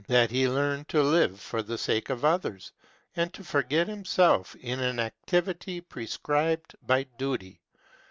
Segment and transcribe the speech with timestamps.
[0.07, 2.71] that he learn to live for the sake of others,
[3.15, 7.61] and to forget him self in an activity prescribed by duty.